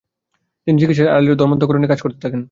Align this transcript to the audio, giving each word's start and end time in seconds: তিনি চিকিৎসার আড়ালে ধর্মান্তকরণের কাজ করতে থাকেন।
তিনি 0.67 0.77
চিকিৎসার 0.81 1.07
আড়ালে 1.07 1.31
ধর্মান্তকরণের 1.35 1.89
কাজ 1.91 1.99
করতে 2.01 2.19
থাকেন। 2.23 2.37